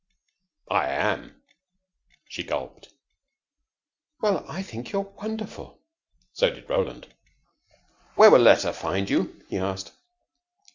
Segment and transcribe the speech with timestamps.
[0.71, 1.43] "I am."
[2.27, 2.89] She gulped.
[4.19, 5.77] "Well, I think you're wonderful."
[6.33, 7.13] So did Roland.
[8.15, 9.91] "Where will a letter find you?" he asked.